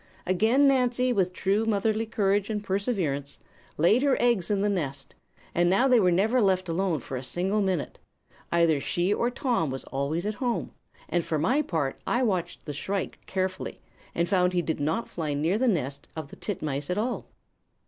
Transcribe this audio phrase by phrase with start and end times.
[0.25, 3.37] "Again Nancy, with true motherly courage and perseverance,
[3.77, 5.13] laid her eggs in the nest;
[5.53, 7.99] and now they were never left alone for a single minute.
[8.51, 10.71] Either she or Tom was always at home,
[11.07, 13.79] and for my part I watched the shrike carefully
[14.15, 17.27] and found he did not fly near the nest of the titmice at all.